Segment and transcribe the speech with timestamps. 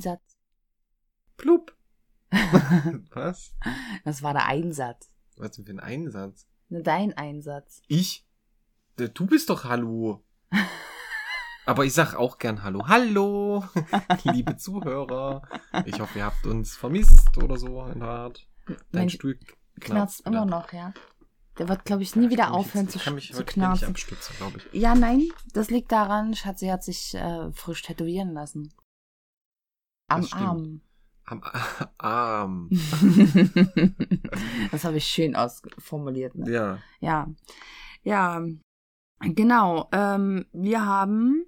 [0.00, 0.36] Einsatz.
[1.38, 1.74] Plupp.
[3.14, 3.54] Was?
[4.04, 5.10] Das war der Einsatz.
[5.38, 6.46] Was denn für ein Einsatz?
[6.68, 7.80] Ne, Dein Einsatz.
[7.88, 8.26] Ich?
[8.98, 10.22] Der- Du bist doch Hallo.
[11.66, 12.86] Aber ich sag auch gern Hallo.
[12.88, 13.64] Hallo,
[14.24, 15.42] liebe Zuhörer.
[15.86, 18.46] Ich hoffe, ihr habt uns vermisst oder so in der Art.
[18.66, 19.38] Dein Mein Stuhl
[19.80, 20.50] knarzt immer oder?
[20.50, 20.92] noch, ja.
[21.58, 23.38] Der wird, glaube ich, nie Ich wieder mich aufhören jetzt- zu, Ich kann mich zu
[23.38, 23.88] heute nicht knarzen.
[23.88, 24.78] abstützen, glaube ich.
[24.80, 28.72] Ja, nein, das liegt daran, Schatzi hat sich äh, frisch tätowieren lassen.
[30.08, 30.26] Am.
[30.32, 30.80] Arm.
[31.24, 31.42] Am
[31.98, 32.68] Arm.
[34.70, 36.34] das habe ich schön ausformuliert.
[36.34, 36.50] Ne?
[36.50, 36.78] Ja.
[37.00, 37.28] Ja.
[38.02, 38.42] Ja,
[39.20, 39.88] genau.
[39.90, 41.44] Ähm, wir haben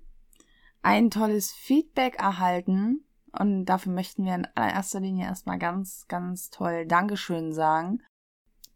[0.82, 6.86] ein tolles Feedback erhalten und dafür möchten wir in allererster Linie erstmal ganz, ganz toll
[6.86, 8.02] Dankeschön sagen.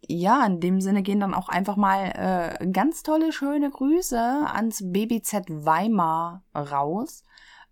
[0.06, 4.83] Ja, in dem Sinne gehen dann auch einfach mal äh, ganz tolle, schöne Grüße ans
[4.84, 7.24] BBZ Weimar raus.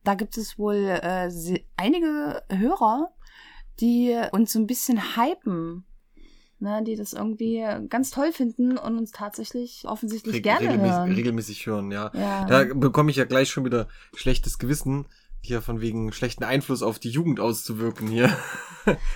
[0.04, 1.30] Da gibt es wohl äh,
[1.76, 3.12] einige Hörer,
[3.80, 5.84] die uns so ein bisschen hypen,
[6.58, 11.12] ne, die das irgendwie ganz toll finden und uns tatsächlich offensichtlich Reg- gerne regelmäßig, hören.
[11.12, 12.10] regelmäßig hören, ja.
[12.14, 12.44] Ja.
[12.46, 15.06] Da bekomme ich ja gleich schon wieder schlechtes Gewissen,
[15.42, 18.30] hier von wegen schlechten Einfluss auf die Jugend auszuwirken hier.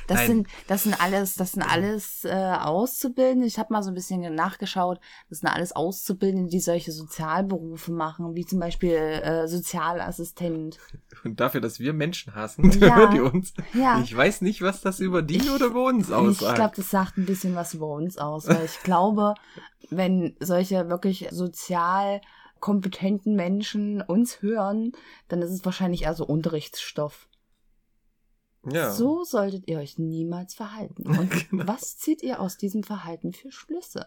[0.09, 0.27] Das Nein.
[0.27, 3.47] sind, das sind alles, das sind alles äh, Auszubildende.
[3.47, 5.01] Ich habe mal so ein bisschen nachgeschaut.
[5.31, 10.79] Das sind alles Auszubildende, die solche Sozialberufe machen, wie zum Beispiel äh, Sozialassistent.
[11.25, 12.95] Und dafür, dass wir Menschen hassen, Ja.
[12.97, 13.55] hören die uns.
[13.73, 14.01] Ja.
[14.01, 16.57] Ich weiß nicht, was das über die Ich- oder über uns Ich aussagt.
[16.57, 19.33] glaube, das sagt ein bisschen was über uns aus, weil ich glaube,
[19.89, 22.21] wenn solche wirklich sozial
[22.65, 24.93] kompetenten Menschen uns hören,
[25.29, 27.29] dann ist es wahrscheinlich eher so Unterrichtsstoff.
[28.73, 28.91] ja.
[28.91, 31.07] So solltet ihr euch niemals verhalten.
[31.07, 31.67] Und Genau.
[31.67, 34.07] was zieht ihr aus diesem Verhalten für Schlüsse?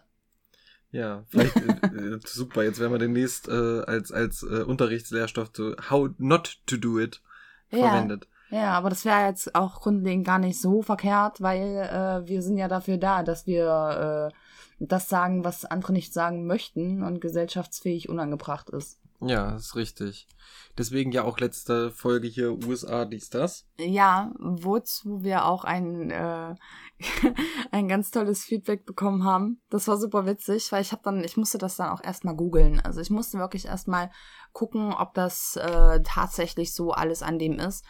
[0.90, 1.86] Ja, vielleicht äh,
[2.16, 2.64] äh, super.
[2.64, 3.52] Jetzt werden wir demnächst äh,
[3.86, 7.22] als als äh, Unterrichtslehrstoff zu How Not to Do It
[7.70, 7.78] Ja.
[7.90, 8.26] verwendet.
[8.50, 12.56] Ja, aber das wäre jetzt auch grundlegend gar nicht so verkehrt, weil äh, wir sind
[12.58, 14.36] ja dafür da, dass wir äh,
[14.78, 19.00] das sagen, was andere nicht sagen möchten und gesellschaftsfähig unangebracht ist.
[19.20, 20.28] Ja, ist richtig.
[20.76, 23.66] Deswegen ja auch letzte Folge hier USA dies das.
[23.76, 26.54] Ja, wozu wir auch ein, äh,
[27.72, 29.60] ein ganz tolles Feedback bekommen haben.
[29.70, 32.80] Das war super witzig, weil ich habe dann, ich musste das dann auch erstmal googeln.
[32.80, 34.10] Also ich musste wirklich erstmal
[34.52, 37.84] gucken, ob das äh, tatsächlich so alles an dem ist.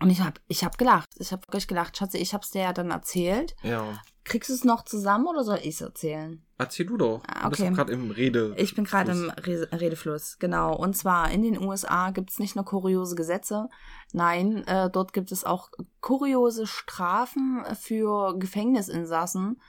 [0.00, 1.08] Und ich habe ich hab gelacht.
[1.18, 1.98] Ich habe wirklich gelacht.
[1.98, 3.54] Schatzi, ich hab's dir ja dann erzählt.
[3.62, 3.98] Ja.
[4.26, 6.42] Kriegst du es noch zusammen oder soll ich es erzählen?
[6.58, 7.22] Erzähl du doch.
[7.28, 7.72] Ah, Du bist okay.
[7.72, 8.54] gerade im Rede.
[8.56, 9.30] Ich bin gerade im.
[9.30, 10.74] Re Redefluss, genau.
[10.74, 13.68] Und zwar in den USA gibt es nicht nur kuriose Gesetze,
[14.12, 15.70] nein, äh, dort gibt es auch
[16.00, 19.60] kuriose Strafen für Gefängnisinsassen.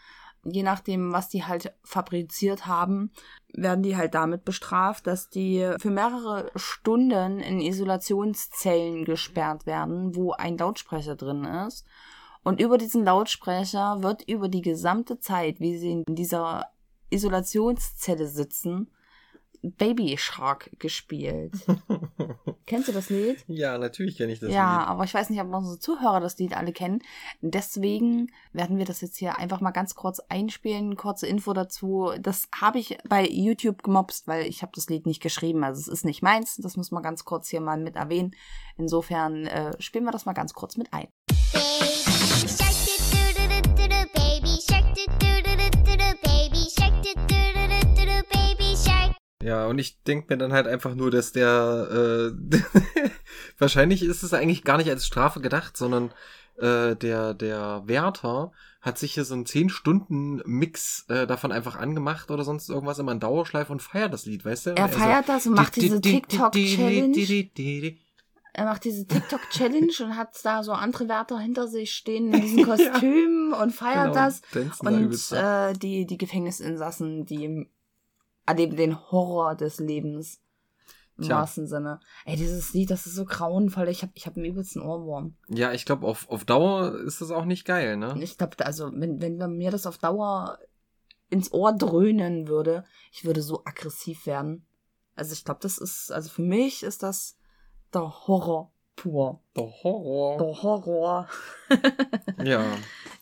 [0.44, 3.12] Je nachdem, was die halt fabriziert haben,
[3.54, 10.32] werden die halt damit bestraft, dass die für mehrere Stunden in Isolationszellen gesperrt werden, wo
[10.32, 11.86] ein Lautsprecher drin ist.
[12.48, 16.68] Und über diesen Lautsprecher wird über die gesamte Zeit, wie sie in dieser
[17.10, 18.90] Isolationszelle sitzen,
[19.62, 21.52] Baby Shark gespielt.
[22.66, 23.44] Kennst du das Lied?
[23.48, 24.88] Ja, natürlich kenne ich das ja, Lied.
[24.88, 27.00] aber ich weiß nicht, ob unsere Zuhörer das Lied alle kennen.
[27.42, 30.96] Deswegen werden wir das jetzt hier einfach mal ganz kurz einspielen.
[30.96, 32.14] Kurze Info dazu.
[32.22, 35.66] Das habe ich bei YouTube gemobst, weil ich habe das Lied nicht geschrieben.
[35.66, 36.56] Also es ist nicht meins.
[36.56, 38.32] Das muss man ganz kurz hier mal mit erwähnen.
[38.78, 41.10] Insofern äh, spielen wir das mal ganz kurz mit ein.
[49.44, 52.58] Ja, und ich denke mir dann halt einfach nur, dass der äh,
[53.58, 56.12] wahrscheinlich ist es eigentlich gar nicht als Strafe gedacht, sondern
[56.58, 61.76] äh, der der Wärter hat sich hier so einen 10 Stunden Mix äh, davon einfach
[61.76, 64.70] angemacht oder sonst irgendwas immer in Dauerschleife und feiert das Lied, weißt du?
[64.72, 67.12] Er Also, feiert das und macht di- diese di- di- TikTok-Challenge.
[68.58, 72.64] Er macht diese TikTok-Challenge und hat da so andere Wärter hinter sich stehen in diesen
[72.66, 74.42] Kostümen und feiert Genau, das.
[74.52, 75.74] tanzen da Und ab.
[75.74, 77.70] äh, die, die Gefängnisinsassen, die
[78.48, 80.42] erleben den Horror des Lebens.
[81.20, 81.36] Im Tja.
[81.38, 82.00] wahrsten Sinne.
[82.26, 83.90] Ey, dieses Lied, das ist so grauenvoll.
[83.90, 85.36] Ich hab, ich hab einen übelsten Ohrwurm.
[85.50, 88.16] Ja, ich glaube, auf, auf Dauer ist das auch nicht geil, ne?
[88.22, 90.58] Ich glaube, also, wenn, wenn mir das auf Dauer
[91.30, 94.66] ins Ohr dröhnen würde, ich würde so aggressiv werden.
[95.16, 97.37] Also, ich glaube, das ist, also für mich ist das
[97.94, 99.40] der Horror pur.
[99.56, 100.38] Der Horror.
[100.38, 101.30] Der Horror.
[102.44, 102.64] Ja.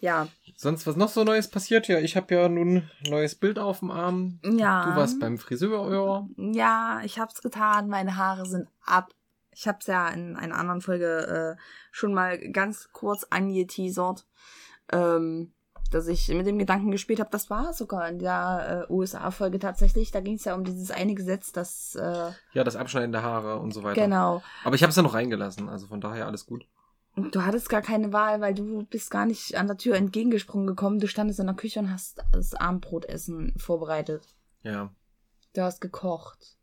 [0.02, 0.28] Ja.
[0.58, 1.88] Sonst was noch so Neues passiert?
[1.88, 4.40] Ja, ich habe ja nun ein neues Bild auf dem Arm.
[4.44, 4.86] Ja.
[4.86, 6.28] Du warst beim Friseur.
[6.38, 7.88] Ja, ich hab's getan.
[7.88, 9.14] Meine Haare sind ab.
[9.52, 14.26] Ich hab's ja in einer anderen Folge äh, schon mal ganz kurz angeteasert.
[14.92, 15.54] Ähm,
[15.92, 20.12] dass ich mit dem Gedanken gespielt habe, das war sogar in der äh, USA-Folge tatsächlich.
[20.12, 23.60] Da ging es ja um dieses eine Gesetz, das äh, Ja, das Abschneiden der Haare
[23.60, 24.02] und so weiter.
[24.02, 24.42] genau.
[24.64, 26.66] Aber ich habe es ja noch reingelassen, also von daher alles gut.
[27.32, 31.00] Du hattest gar keine Wahl, weil du bist gar nicht an der Tür entgegengesprungen gekommen.
[31.00, 34.28] Du standest in der Küche und hast das Abendbrotessen vorbereitet.
[34.64, 34.92] Ja.
[35.54, 36.58] Du hast gekocht.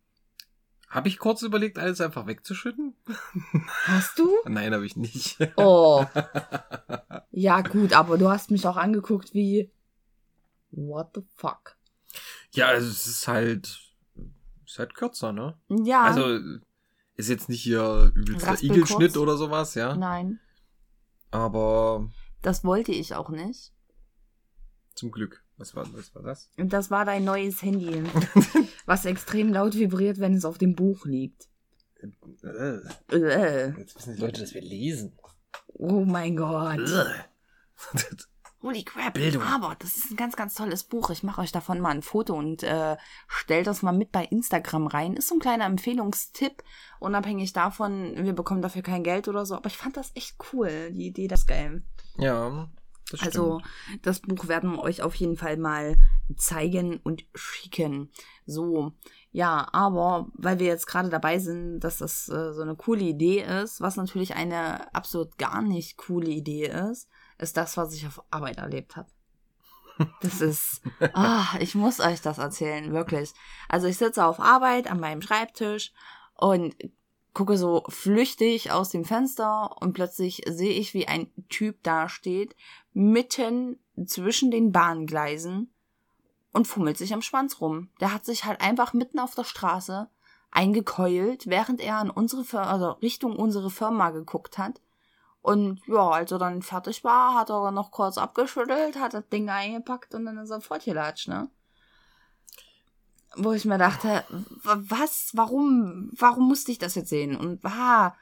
[0.92, 2.94] Habe ich kurz überlegt, alles einfach wegzuschütten?
[3.86, 4.30] Hast du?
[4.44, 5.38] Nein, habe ich nicht.
[5.56, 6.04] Oh.
[7.34, 9.72] Ja, gut, aber du hast mich auch angeguckt wie.
[10.70, 11.76] What the fuck?
[12.52, 13.80] ja, also es ist halt,
[14.66, 15.58] ist halt kürzer, ne?
[15.70, 16.02] Ja.
[16.02, 16.38] Also
[17.16, 19.96] ist jetzt nicht hier übelster Igelschnitt oder sowas, ja.
[19.96, 20.40] Nein,
[21.30, 22.10] Aber
[22.42, 23.72] das wollte ich auch nicht.
[24.94, 25.41] zum Glück.
[25.62, 26.50] Was war, was war das?
[26.58, 28.02] Und das war dein neues Handy,
[28.84, 31.48] was extrem laut vibriert, wenn es auf dem Buch liegt.
[32.42, 33.78] Äh, Äh.
[33.78, 35.16] Jetzt wissen die Leute, dass wir lesen.
[35.68, 36.80] Oh mein Gott.
[36.80, 37.04] Äh.
[38.62, 39.14] Holy crap.
[39.14, 39.44] Bildung.
[39.44, 41.10] Aber das ist ein ganz, ganz tolles Buch.
[41.10, 42.96] Ich mache euch davon mal ein Foto und äh,
[43.28, 45.14] stellt das mal mit bei Instagram rein.
[45.14, 46.64] Ist so ein kleiner Empfehlungstipp.
[46.98, 49.54] Unabhängig davon, wir bekommen dafür kein Geld oder so.
[49.54, 50.90] Aber ich fand das echt cool.
[50.90, 51.84] Die Idee, das ist geil.
[52.18, 52.68] Ja,
[53.12, 53.22] das.
[53.22, 53.60] Also,
[54.02, 55.96] das Buch werden wir euch auf jeden Fall mal
[56.36, 58.10] zeigen und schicken.
[58.46, 58.92] So,
[59.30, 63.42] ja, aber weil wir jetzt gerade dabei sind, dass das äh, so eine coole Idee
[63.62, 68.22] ist, was natürlich eine absolut gar nicht coole Idee ist, ist das, was ich auf
[68.30, 69.08] Arbeit erlebt habe.
[70.20, 70.82] Das ist,
[71.14, 73.32] ah, ich muss euch das erzählen, wirklich.
[73.68, 75.92] Also ich sitze auf Arbeit an meinem Schreibtisch
[76.34, 76.74] und
[77.34, 82.54] gucke so flüchtig aus dem Fenster und plötzlich sehe ich, wie ein Typ da steht,
[82.92, 85.72] mitten zwischen den Bahngleisen
[86.52, 87.88] und fummelt sich am Schwanz rum.
[88.00, 90.08] Der hat sich halt einfach mitten auf der Straße
[90.50, 94.80] eingekeult, während er an unsere Firma, also Richtung unsere Firma geguckt hat.
[95.40, 99.48] Und ja, als er dann fertig war, hat er noch kurz abgeschüttelt, hat das Ding
[99.48, 101.50] eingepackt und dann ist er fortgelatscht, ne?
[103.34, 104.24] Wo ich mir dachte,
[104.62, 107.34] was, warum, warum musste ich das jetzt sehen?
[107.34, 108.14] Und ah,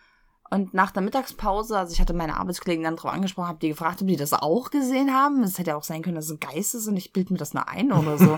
[0.50, 4.02] und nach der Mittagspause, also ich hatte meine Arbeitskollegen dann drauf angesprochen, habe die gefragt,
[4.02, 5.44] ob die das auch gesehen haben.
[5.44, 7.38] Es hätte ja auch sein können, dass es ein Geist ist und ich bild mir
[7.38, 8.37] das nur ein oder so.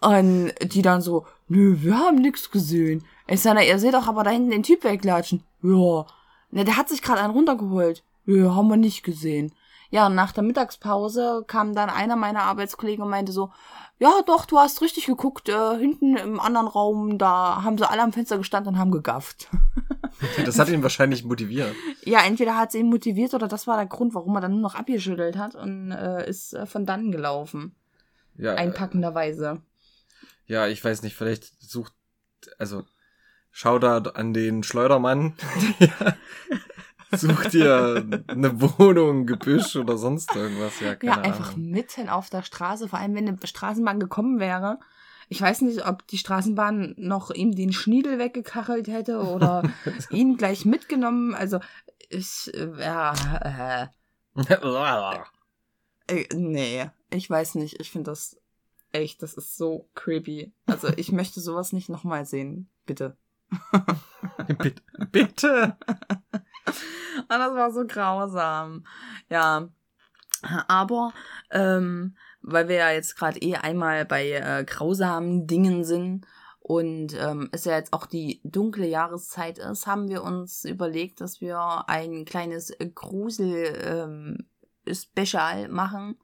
[0.00, 3.04] und die dann so, nö, wir haben nichts gesehen.
[3.26, 5.42] Ich sage, na, ihr seht doch aber da hinten den Typ weglatschen.
[5.62, 6.06] Ja.
[6.52, 8.04] Ne, der hat sich gerade einen runtergeholt.
[8.26, 9.52] Ja, haben wir nicht gesehen.
[9.92, 13.52] Ja, und nach der Mittagspause kam dann einer meiner Arbeitskollegen und meinte so,
[13.98, 18.00] ja, doch, du hast richtig geguckt, äh, hinten im anderen Raum, da haben sie alle
[18.00, 19.48] am Fenster gestanden und haben gegafft.
[20.44, 21.74] Das hat ihn wahrscheinlich motiviert.
[22.04, 24.60] Ja, entweder hat sie ihn motiviert oder das war der Grund, warum er dann nur
[24.60, 27.74] noch abgeschüttelt hat und äh, ist äh, von dann gelaufen.
[28.36, 29.62] Ja, Einpackenderweise.
[30.46, 31.94] ja, ich weiß nicht, vielleicht sucht,
[32.58, 32.84] also
[33.50, 35.34] Shoutout an den Schleudermann.
[37.14, 40.80] Such dir eine Wohnung, Gebüsch oder sonst irgendwas.
[40.80, 41.70] Ja, keine Ja, einfach Ahnung.
[41.70, 44.78] mitten auf der Straße, vor allem wenn eine Straßenbahn gekommen wäre.
[45.28, 49.62] Ich weiß nicht, ob die Straßenbahn noch ihm den Schniedel weggekachelt hätte oder
[50.10, 51.34] ihn gleich mitgenommen.
[51.34, 51.60] Also
[52.08, 53.88] ich, äh, ja,
[54.46, 54.52] äh,
[56.08, 57.80] äh, nee, ich weiß nicht.
[57.80, 58.36] Ich finde das
[58.92, 60.52] echt, das ist so creepy.
[60.66, 62.68] Also ich möchte sowas nicht nochmal sehen.
[62.84, 63.16] Bitte.
[64.58, 64.82] bitte.
[65.10, 65.76] bitte.
[67.16, 68.86] Und das war so grausam.
[69.28, 69.68] Ja.
[70.68, 71.12] Aber,
[71.50, 76.26] ähm, weil wir ja jetzt gerade eh einmal bei äh, grausamen Dingen sind
[76.62, 81.40] und ähm, es ja jetzt auch die dunkle Jahreszeit ist, haben wir uns überlegt, dass
[81.40, 86.20] wir ein kleines Grusel-Special machen.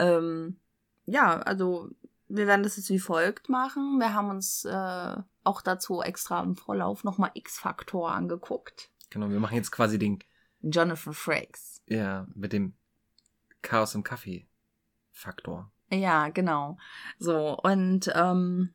[0.00, 0.58] Ähm,
[1.06, 1.90] ja, also
[2.28, 3.98] wir werden das jetzt wie folgt machen.
[3.98, 8.90] Wir haben uns äh, auch dazu extra im Vorlauf nochmal X-Faktor angeguckt.
[9.10, 10.18] Genau, wir machen jetzt quasi den,
[10.60, 11.82] Jonathan Frakes.
[11.86, 12.74] ja, mit dem
[13.62, 14.46] Chaos im Kaffee
[15.12, 15.70] Faktor.
[15.90, 16.78] Ja, genau.
[17.18, 18.74] So, und ähm,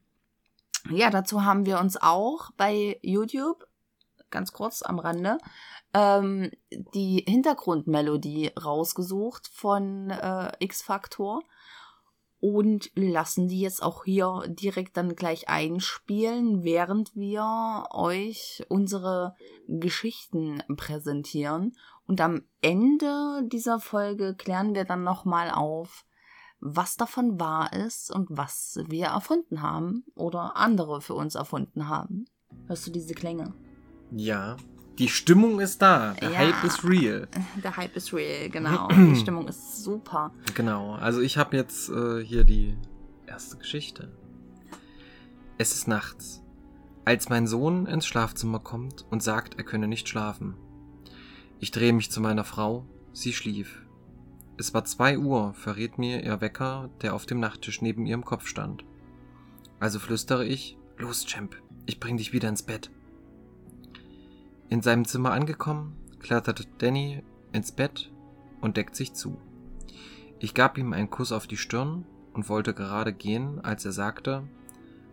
[0.89, 3.67] ja, dazu haben wir uns auch bei YouTube,
[4.29, 5.37] ganz kurz am Rande,
[5.93, 11.43] ähm, die Hintergrundmelodie rausgesucht von äh, X-Factor
[12.41, 19.35] und lassen die jetzt auch hier direkt dann gleich einspielen, während wir euch unsere
[19.67, 21.77] Geschichten präsentieren.
[22.07, 26.03] Und am Ende dieser Folge klären wir dann nochmal auf,
[26.59, 32.25] was davon wahr ist und was wir erfunden haben oder andere für uns erfunden haben.
[32.65, 33.53] Hörst du diese Klänge?
[34.11, 34.57] Ja,
[34.99, 36.13] die Stimmung ist da.
[36.21, 36.37] Der Ja.
[36.39, 37.27] Hype ist real.
[37.63, 38.87] Der Hype ist real, genau.
[38.91, 40.31] Die Stimmung ist super.
[40.53, 42.77] Genau, also ich habe jetzt äh, hier die
[43.25, 44.11] erste Geschichte.
[45.57, 46.41] Es ist nachts,
[47.05, 50.55] als mein Sohn ins Schlafzimmer kommt und sagt, er könne nicht schlafen.
[51.59, 53.81] Ich drehe mich zu meiner Frau, sie schlief.
[54.57, 58.45] Es war zwei Uhr, verrät mir ihr Wecker, der auf dem Nachttisch neben ihrem Kopf
[58.47, 58.83] stand.
[59.79, 61.55] Also flüstere ich, los, Champ,
[61.85, 62.91] ich bring dich wieder ins Bett.
[64.71, 68.09] In seinem Zimmer angekommen, klettert Danny ins Bett
[68.61, 69.37] und deckt sich zu.
[70.39, 74.43] Ich gab ihm einen Kuss auf die Stirn und wollte gerade gehen, als er sagte,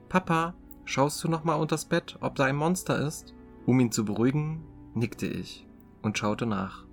[0.08, 3.34] Papa, schaust du noch mal unters Bett, ob da ein Monster ist?
[3.66, 4.62] Um ihn zu beruhigen,
[4.94, 5.66] nickte ich
[6.02, 6.84] und schaute nach.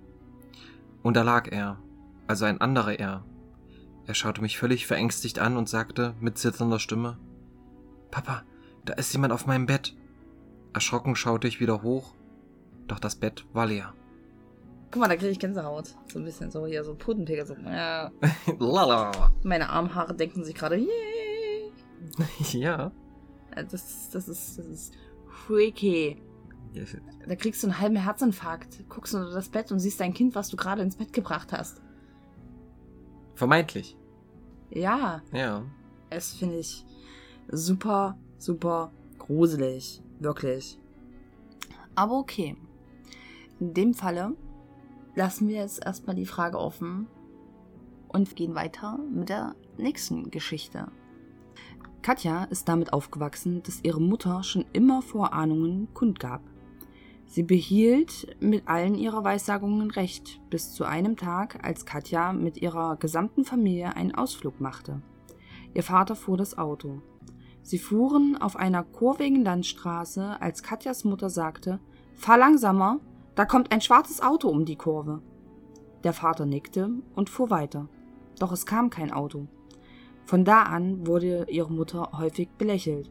[1.04, 1.78] Und da lag er,
[2.26, 3.24] also ein anderer er.
[4.06, 7.16] Er schaute mich völlig verängstigt an und sagte mit zitternder Stimme,
[8.10, 8.42] Papa,
[8.84, 9.96] da ist jemand auf meinem Bett.
[10.72, 12.15] Erschrocken schaute ich wieder hoch,
[12.86, 13.92] doch das Bett war leer.
[14.90, 15.94] Guck mal, da kriege ich Gänsehaut.
[16.12, 17.44] So ein bisschen so hier, so Putenpickel.
[17.46, 18.10] So, ja.
[18.58, 19.32] Lala.
[19.42, 21.72] Meine Armhaare denken sich gerade, yay.
[22.52, 22.92] Ja.
[23.54, 24.94] Äh, Das, das, ist, das ist
[25.46, 26.22] freaky.
[27.26, 28.88] Da kriegst du einen halben Herzinfarkt.
[28.88, 31.80] Guckst unter das Bett und siehst dein Kind, was du gerade ins Bett gebracht hast.
[33.34, 33.96] Vermeintlich.
[34.70, 35.62] Ja, Ja.
[36.10, 36.84] es finde ich
[37.48, 40.02] super, super gruselig.
[40.20, 40.78] Wirklich.
[41.94, 42.56] Aber okay.
[43.58, 44.36] In dem Falle
[45.14, 47.06] lassen wir jetzt erstmal die Frage offen
[48.08, 50.88] und gehen weiter mit der nächsten Geschichte.
[52.02, 56.42] Katja ist damit aufgewachsen, dass ihre Mutter schon immer Vorahnungen kundgab.
[57.24, 62.96] Sie behielt mit allen ihrer Weissagungen recht, bis zu einem Tag, als Katja mit ihrer
[62.96, 65.02] gesamten Familie einen Ausflug machte.
[65.74, 67.02] Ihr Vater fuhr das Auto.
[67.62, 71.80] Sie fuhren auf einer kurvigen Landstraße, als Katjas Mutter sagte,
[72.14, 73.00] Fahr langsamer,
[73.36, 75.20] da kommt ein schwarzes Auto um die Kurve.
[76.04, 77.88] Der Vater nickte und fuhr weiter.
[78.38, 79.46] Doch es kam kein Auto.
[80.24, 83.10] Von da an wurde ihre Mutter häufig belächelt.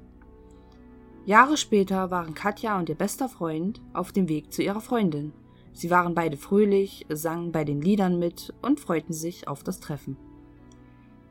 [1.25, 5.31] Jahre später waren Katja und ihr bester Freund auf dem Weg zu ihrer Freundin.
[5.73, 10.17] Sie waren beide fröhlich, sangen bei den Liedern mit und freuten sich auf das Treffen.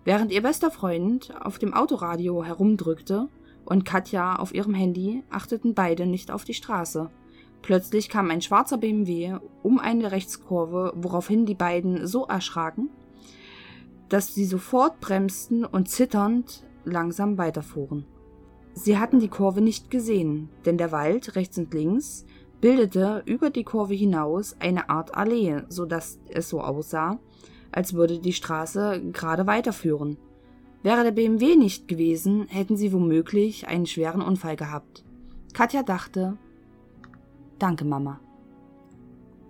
[0.05, 3.29] Während ihr bester Freund auf dem Autoradio herumdrückte
[3.65, 7.11] und Katja auf ihrem Handy, achteten beide nicht auf die Straße.
[7.65, 12.91] Plötzlich kam ein schwarzer BMW um eine Rechtskurve, woraufhin die beiden so erschraken,
[14.11, 18.05] dass sie sofort bremsten und zitternd langsam weiterfuhren.
[18.75, 22.27] Sie hatten die Kurve nicht gesehen, denn der Wald rechts und links
[22.61, 27.19] bildete über die Kurve hinaus eine Art Allee, so dass es so aussah,
[27.73, 30.19] als würde die Straße gerade weiterführen.
[30.83, 35.03] Wäre der BMW nicht gewesen, hätten sie womöglich einen schweren Unfall gehabt.
[35.55, 36.37] Katja dachte,
[37.65, 38.21] Danke, Mama.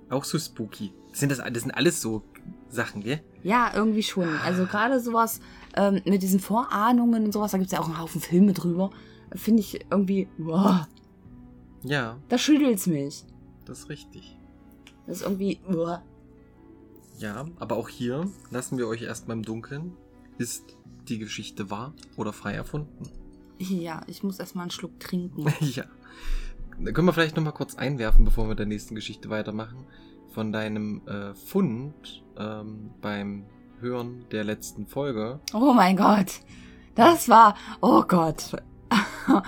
[0.09, 0.92] Auch so spooky.
[1.12, 2.23] Sind das, das sind alles so
[2.68, 3.21] Sachen, gell?
[3.42, 4.28] Ja, irgendwie schon.
[4.44, 5.40] Also gerade sowas
[5.75, 8.90] ähm, mit diesen Vorahnungen und sowas, da gibt es ja auch einen Haufen Filme drüber.
[9.35, 10.87] Finde ich irgendwie, wow,
[11.83, 13.25] Ja, da schüttelt's mich.
[13.64, 14.38] das ist richtig.
[15.09, 15.99] Das ist irgendwie, wow.
[17.18, 19.97] Ja, aber auch hier lassen wir euch erstmal im Dunkeln.
[20.38, 20.76] Ist
[21.09, 23.11] die Geschichte wahr oder frei erfunden?
[23.59, 25.47] Ja, ich muss erstmal einen Schluck trinken.
[25.61, 25.85] ja.
[26.83, 29.87] Können wir vielleicht nochmal kurz einwerfen, bevor wir der nächsten Geschichte weitermachen.
[30.31, 33.45] Von deinem äh, Fund ähm, beim
[33.81, 35.40] Hören der letzten Folge.
[35.52, 36.40] Oh mein Gott.
[36.95, 38.57] Das war, oh Gott.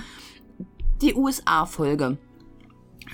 [1.03, 2.19] Die USA-Folge.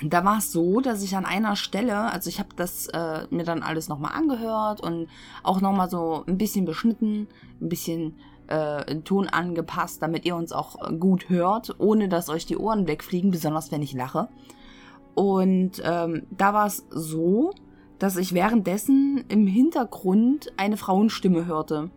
[0.02, 3.44] Da war es so, dass ich an einer Stelle, also ich habe das äh, mir
[3.44, 5.08] dann alles nochmal angehört und
[5.42, 7.28] auch nochmal so ein bisschen beschnitten,
[7.60, 8.16] ein bisschen
[8.48, 13.30] äh, Ton angepasst, damit ihr uns auch gut hört, ohne dass euch die Ohren wegfliegen,
[13.30, 14.28] besonders wenn ich lache.
[15.14, 17.52] Und ähm, da war es so,
[17.98, 21.90] dass ich währenddessen im Hintergrund eine Frauenstimme hörte.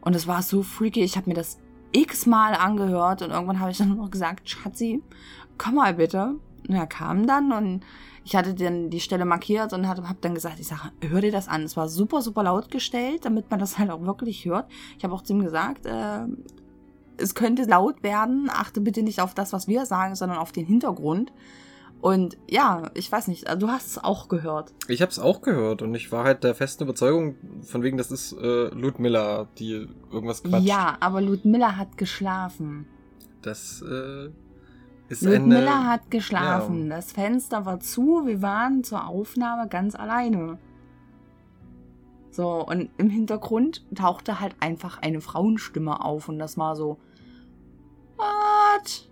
[0.00, 1.58] Und es war so freaky, ich habe mir das
[1.92, 5.02] x-mal angehört und irgendwann habe ich dann noch gesagt, Schatzi,
[5.56, 6.34] komm mal bitte.
[6.68, 7.84] Er kam dann und
[8.24, 11.32] ich hatte dann die Stelle markiert und habe hab dann gesagt, ich sage, hör dir
[11.32, 11.62] das an.
[11.62, 14.70] Es war super, super laut gestellt, damit man das halt auch wirklich hört.
[14.96, 16.26] Ich habe auch zu ihm gesagt, äh,
[17.16, 20.64] es könnte laut werden, achte bitte nicht auf das, was wir sagen, sondern auf den
[20.64, 21.32] Hintergrund.
[22.00, 24.74] Und ja, ich weiß nicht, du hast es auch gehört.
[24.88, 28.10] Ich habe es auch gehört und ich war halt der festen Überzeugung, von wegen, das
[28.10, 30.66] ist äh, Ludmilla, die irgendwas quatscht.
[30.66, 32.86] Ja, aber Ludmilla hat geschlafen.
[33.40, 34.30] Das äh,
[35.08, 35.90] ist Ludmilla eine...
[35.90, 36.90] hat geschlafen.
[36.90, 38.22] Das Fenster war zu.
[38.26, 40.58] Wir waren zur Aufnahme ganz alleine.
[42.30, 46.98] So, und im Hintergrund tauchte halt einfach eine Frauenstimme auf und das war so.
[48.16, 49.08] What?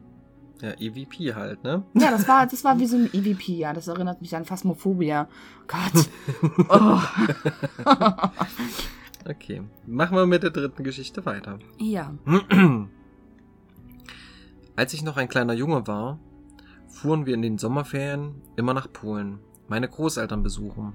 [0.60, 1.84] Ja, EVP halt, ne?
[1.94, 3.72] Ja, das war, das war wie so ein EVP, ja.
[3.72, 5.28] Das erinnert mich an Phasmophobia.
[5.66, 6.08] Gott.
[6.68, 7.00] Oh.
[9.28, 11.58] Okay, machen wir mit der dritten Geschichte weiter.
[11.78, 12.12] ja.
[14.74, 16.18] Als ich noch ein kleiner Junge war,
[16.88, 19.38] fuhren wir in den Sommerferien immer nach Polen,
[19.68, 20.94] meine Großeltern besuchen.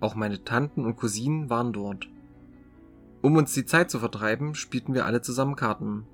[0.00, 2.08] Auch meine Tanten und Cousinen waren dort.
[3.22, 6.04] Um uns die Zeit zu vertreiben, spielten wir alle zusammen Karten.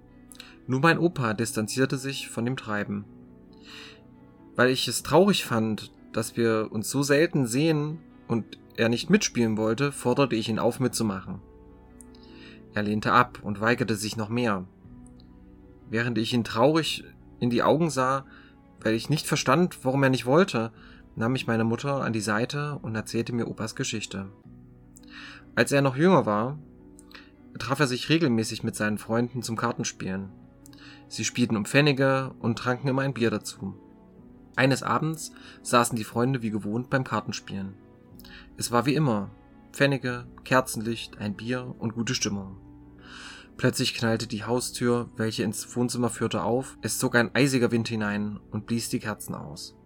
[0.67, 3.05] Nur mein Opa distanzierte sich von dem Treiben.
[4.55, 7.99] Weil ich es traurig fand, dass wir uns so selten sehen
[8.29, 11.41] und er nicht mitspielen wollte, forderte ich ihn auf mitzumachen.
[12.75, 14.65] Er lehnte ab und weigerte sich noch mehr.
[15.91, 17.05] Während ich ihn traurig
[17.41, 18.25] in die Augen sah,
[18.81, 20.73] weil ich nicht verstand, warum er nicht wollte,
[21.17, 24.29] nahm ich meine Mutter an die Seite und erzählte mir Opas Geschichte.
[25.57, 26.59] Als er noch jünger war,
[27.59, 30.31] traf er sich regelmäßig mit seinen Freunden zum Kartenspielen.
[31.09, 33.75] Sie spielten um Pfennige und tranken immer ein Bier dazu.
[34.55, 35.33] Eines Abends
[35.63, 37.75] saßen die Freunde wie gewohnt beim Kartenspielen.
[38.57, 39.31] Es war wie immer.
[39.73, 42.57] Pfennige, Kerzenlicht, ein Bier und gute Stimmung.
[43.61, 46.79] Plötzlich knallte die Haustür, welche ins Wohnzimmer führte, auf.
[46.81, 49.77] Es zog ein eisiger Wind hinein und blies die Kerzen aus.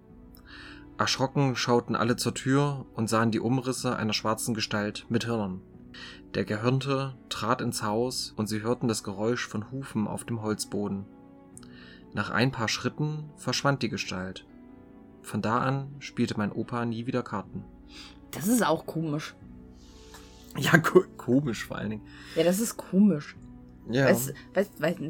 [0.97, 5.61] Erschrocken schauten alle zur Tür und sahen die Umrisse einer schwarzen Gestalt mit Hörnern.
[6.35, 11.07] Der Gehirnte trat ins Haus und sie hörten das Geräusch von Hufen auf dem Holzboden.
[12.13, 14.47] Nach ein paar Schritten verschwand die Gestalt.
[15.23, 17.65] Von da an spielte mein Opa nie wieder Karten.
[18.31, 19.35] Das ist auch komisch.
[20.57, 22.07] Ja, ko komisch vor allen Dingen.
[22.37, 23.35] Ja, das ist komisch.
[23.91, 24.07] Ja.
[24.07, 25.01] Weißt, weißt, weißt,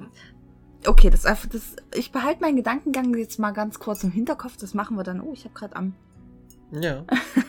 [0.87, 4.57] okay, das, das, ich behalte meinen Gedankengang jetzt mal ganz kurz im Hinterkopf.
[4.57, 5.21] Das machen wir dann.
[5.21, 5.95] Oh, ich habe gerade am,
[6.71, 7.05] ja.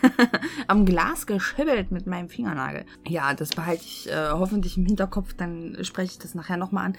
[0.66, 2.84] am Glas geschibbelt mit meinem Fingernagel.
[3.06, 5.34] Ja, das behalte ich äh, hoffentlich im Hinterkopf.
[5.34, 6.96] Dann spreche ich das nachher nochmal an.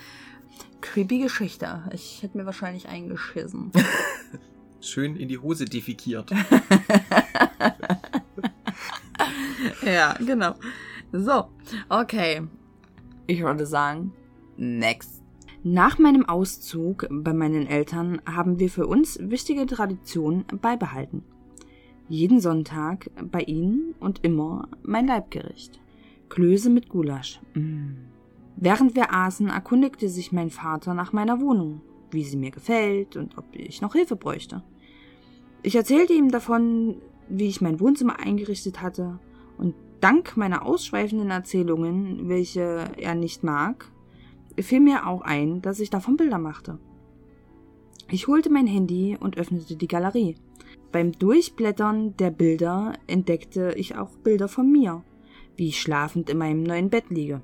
[0.81, 1.84] Creepy Geschichte.
[1.93, 3.72] Ich hätte mir wahrscheinlich eingeschissen.
[4.81, 6.31] Schön in die Hose defekiert.
[9.86, 10.53] ja, genau.
[11.12, 11.50] So,
[11.89, 12.43] okay.
[13.27, 14.13] Ich würde sagen,
[14.55, 15.22] next.
[15.62, 21.24] Nach meinem Auszug bei meinen Eltern haben wir für uns wichtige Traditionen beibehalten.
[22.07, 25.81] Jeden Sonntag bei ihnen und immer mein Leibgericht.
[26.29, 27.42] Klöße mit Gulasch.
[27.53, 27.96] Mm.
[28.55, 33.37] Während wir aßen, erkundigte sich mein Vater nach meiner Wohnung, wie sie mir gefällt und
[33.37, 34.63] ob ich noch Hilfe bräuchte.
[35.63, 39.20] Ich erzählte ihm davon, wie ich mein Wohnzimmer eingerichtet hatte,
[39.57, 43.92] und dank meiner ausschweifenden Erzählungen, welche er nicht mag,
[44.60, 46.79] fiel mir auch ein, dass ich davon Bilder machte.
[48.10, 50.36] Ich holte mein Handy und öffnete die Galerie.
[50.92, 55.03] Beim Durchblättern der Bilder entdeckte ich auch Bilder von mir,
[55.57, 57.42] wie ich schlafend in meinem neuen Bett liege.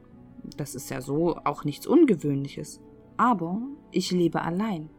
[0.57, 2.81] Das ist ja so auch nichts Ungewöhnliches.
[3.17, 3.61] Aber
[3.91, 4.89] ich lebe allein.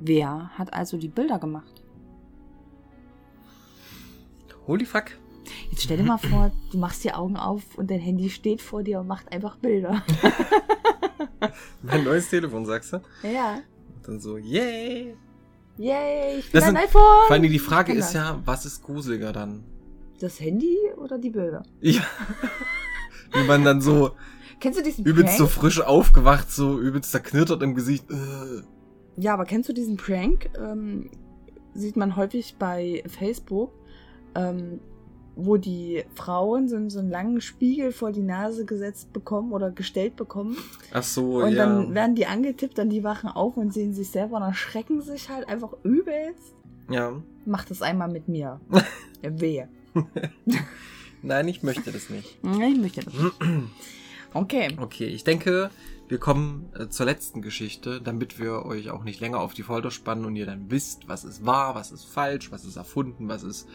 [0.00, 1.82] Wer hat also die Bilder gemacht?
[4.66, 5.12] Holy fuck.
[5.70, 8.82] Jetzt stell dir mal vor, du machst die Augen auf und dein Handy steht vor
[8.82, 10.02] dir und macht einfach Bilder.
[11.82, 13.00] Mein neues Telefon, sagst du?
[13.22, 13.54] Ja.
[13.96, 15.14] Und dann so, yay.
[15.76, 17.26] Yay, ich bin Das ein sind- iPhone.
[17.26, 19.64] Vor allem die Frage ist ja, was ist gruseliger dann?
[20.20, 21.62] Das Handy oder die Bilder?
[21.80, 22.02] Ja.
[23.32, 24.12] Wie man dann so
[24.58, 25.54] Kennst du diesen übelst so Prank?
[25.60, 28.10] frisch aufgewacht, so übelst zerknittert im Gesicht.
[28.10, 28.62] Äh.
[29.16, 30.50] Ja, aber kennst du diesen Prank?
[30.58, 31.10] Ähm,
[31.74, 33.72] sieht man häufig bei Facebook,
[34.34, 34.80] ähm,
[35.40, 40.16] wo die Frauen so, so einen langen Spiegel vor die Nase gesetzt bekommen oder gestellt
[40.16, 40.56] bekommen.
[40.92, 41.64] Ach so, Und ja.
[41.64, 45.28] dann werden die angetippt, dann die wachen auf und sehen sich selber und erschrecken sich
[45.28, 46.54] halt einfach übelst.
[46.90, 47.12] ja.
[47.46, 48.60] Mach das einmal mit mir.
[49.22, 49.68] Wehe.
[51.22, 52.38] Nein, ich möchte das nicht.
[52.44, 53.14] Nee, Ich möchte das.
[53.14, 53.34] nicht.
[54.34, 54.76] Okay.
[54.78, 55.70] Okay, ich denke,
[56.08, 59.90] wir kommen äh, zur letzten Geschichte, damit wir euch auch nicht länger auf die Folter
[59.90, 63.42] spannen und ihr dann wisst, was ist wahr, was ist falsch, was ist erfunden, was
[63.42, 63.66] ist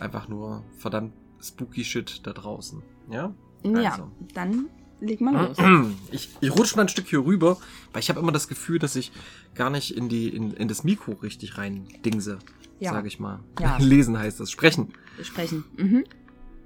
[0.00, 2.82] einfach nur verdammt spooky Shit da draußen.
[3.10, 3.32] Ja?
[3.64, 4.10] Ja, Also.
[4.34, 4.66] dann
[5.00, 5.56] leg mal los.
[6.10, 7.56] Ich, ich rutsche mal ein Stück hier rüber,
[7.92, 9.12] weil ich habe immer das Gefühl, dass ich
[9.54, 12.38] gar nicht in, die, in, in das Mikro richtig rein dingse,
[12.80, 12.92] Ja.
[12.92, 13.40] sage ich mal.
[13.60, 13.76] Ja.
[13.80, 14.92] Lesen heißt das, sprechen.
[15.22, 15.64] Sprechen.
[15.76, 16.04] Mhm.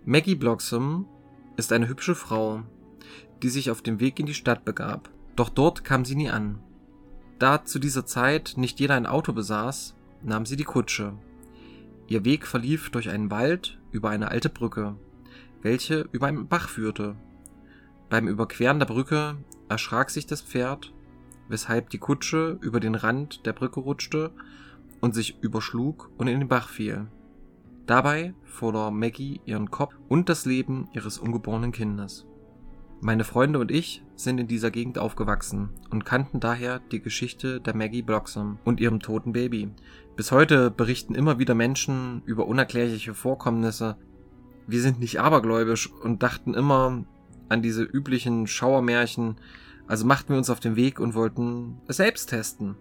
[0.04, 1.06] Maggie Bloxham
[1.56, 2.62] ist eine hübsche Frau,
[3.42, 5.11] die sich auf dem Weg in die Stadt begab.
[5.37, 6.58] Doch dort kam sie nie an.
[7.38, 11.14] Da zu dieser Zeit nicht jeder ein Auto besaß, nahm sie die Kutsche.
[12.08, 14.96] Ihr Weg verlief durch einen Wald über eine alte Brücke,
[15.62, 17.16] welche über einen Bach führte.
[18.10, 19.36] Beim Überqueren der Brücke
[19.68, 20.92] erschrak sich das Pferd,
[21.48, 24.32] weshalb die Kutsche über den Rand der Brücke rutschte
[25.00, 27.08] und sich überschlug und in den Bach fiel.
[27.86, 32.26] Dabei verlor Maggie ihren Kopf und das Leben ihres ungeborenen Kindes.
[33.00, 37.74] Meine Freunde und ich sind in dieser Gegend aufgewachsen und kannten daher die Geschichte der
[37.74, 39.72] Maggie Bloxham und ihrem toten Baby.
[40.14, 43.96] Bis heute berichten immer wieder Menschen über unerklärliche Vorkommnisse.
[44.66, 47.05] Wir sind nicht abergläubisch und dachten immer
[47.48, 49.37] an diese üblichen Schauermärchen,
[49.87, 52.77] also machten wir uns auf den Weg und wollten es selbst testen.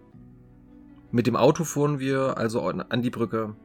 [1.12, 3.56] Mit dem Auto fuhren wir also an die Brücke.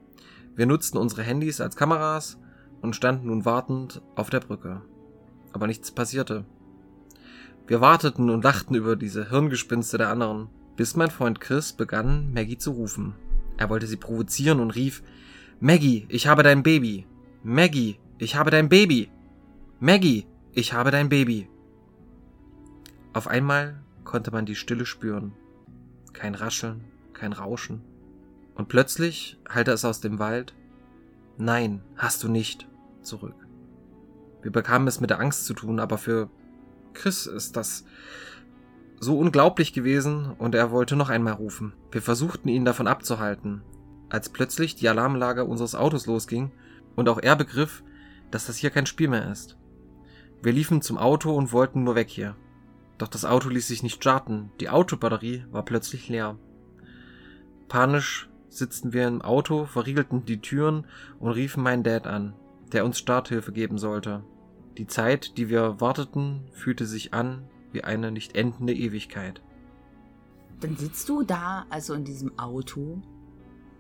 [0.55, 2.39] Wir nutzten unsere Handys als Kameras
[2.81, 4.83] und standen nun wartend auf der Brücke.
[5.53, 6.45] aber nichts passierte.
[7.67, 12.59] Wir warteten und lachten über diese Hirngespinste der anderen, bis mein Freund Chris begann, Maggie
[12.59, 13.15] zu rufen.
[13.57, 15.03] Er wollte sie provozieren und rief,
[15.61, 17.07] Maggie, ich habe dein Baby.
[17.42, 19.11] Maggie, ich habe dein Baby.
[19.81, 21.49] Maggie, ich habe dein Baby.
[23.12, 25.33] Auf einmal konnte man die Stille spüren.
[26.12, 27.83] Kein Rascheln, kein Rauschen.
[28.55, 30.55] Und plötzlich hallte es aus dem Wald,
[31.38, 32.66] Nein, hast du nicht,
[33.03, 33.35] zurück.
[34.40, 36.31] Wir bekamen es mit der Angst zu tun, aber für
[36.95, 37.85] Chris ist das
[38.99, 41.75] so unglaublich gewesen und er wollte noch einmal rufen.
[41.91, 43.63] Wir versuchten ihn davon abzuhalten,
[44.09, 46.51] als plötzlich die Alarmlage unseres Autos losging
[46.95, 47.83] und auch er begriff,
[48.31, 49.57] dass das hier kein Spiel mehr ist.
[50.43, 52.37] Wir liefen zum Auto und wollten nur weg hier.
[52.99, 56.39] Doch das Auto ließ sich nicht starten, die Autobatterie war plötzlich leer.
[57.69, 60.87] Panisch sitzten wir im Auto, verriegelten die Türen
[61.19, 62.35] und riefen meinen Dad an,
[62.73, 64.25] der uns Starthilfe geben sollte.
[64.79, 69.43] Die Zeit, die wir warteten, fühlte sich an wie eine nicht endende Ewigkeit.
[70.61, 73.03] Dann sitzt du da, also in diesem Auto,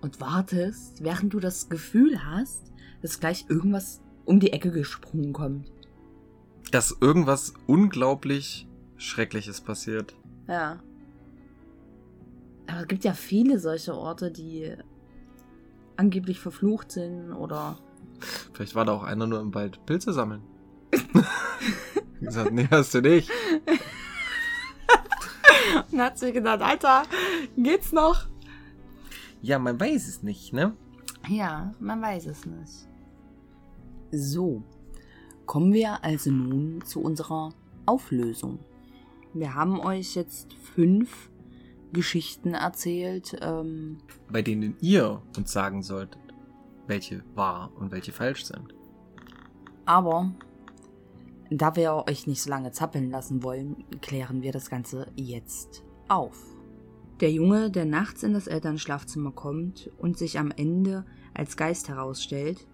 [0.00, 2.72] und wartest, während du das Gefühl hast,
[3.02, 5.72] dass gleich irgendwas um die Ecke gesprungen kommt.
[6.70, 10.14] Dass irgendwas unglaublich Schreckliches passiert.
[10.48, 10.80] Ja.
[12.66, 14.74] Aber es gibt ja viele solche Orte, die
[15.96, 17.78] angeblich verflucht sind oder.
[18.52, 20.42] Vielleicht war da auch einer nur im Wald Pilze sammeln.
[22.20, 23.30] Wie gesagt, nee, hast du nicht.
[25.90, 27.02] Und hat sich gedacht, Alter,
[27.56, 28.26] geht's noch?
[29.42, 30.74] Ja, man weiß es nicht, ne?
[31.28, 32.88] Ja, man weiß es nicht.
[34.12, 34.62] So,
[35.44, 37.52] kommen wir also nun zu unserer
[37.84, 38.58] Auflösung.
[39.34, 41.30] Wir haben euch jetzt fünf
[41.92, 43.36] Geschichten erzählt.
[43.42, 43.98] Ähm,
[44.30, 46.18] Bei denen ihr uns sagen solltet,
[46.86, 48.72] welche wahr und welche falsch sind.
[49.84, 50.32] aber
[51.50, 56.42] da wir euch nicht so lange zappeln lassen wollen, klären wir das Ganze jetzt auf.
[57.20, 62.66] Der Junge, der nachts in das Elternschlafzimmer kommt und sich am Ende als Geist herausstellt,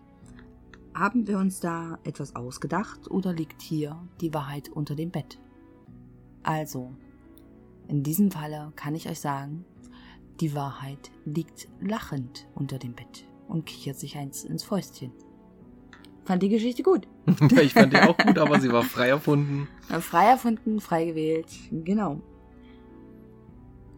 [0.95, 5.39] haben wir uns da etwas ausgedacht oder liegt hier die Wahrheit unter dem Bett?
[6.43, 6.93] Also,
[7.89, 9.65] in diesem Falle kann ich euch sagen,
[10.41, 15.13] die Wahrheit liegt lachend unter dem Bett und kichert sich eins ins Fäustchen.
[16.25, 17.09] Fand die Geschichte gut.
[17.61, 19.69] ich fand die auch gut, aber sie war frei erfunden.
[20.01, 21.49] Frei erfunden, frei gewählt.
[21.71, 22.21] Genau.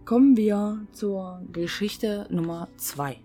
[0.04, 3.20] Kommen wir zur Geschichte Nummer zwei.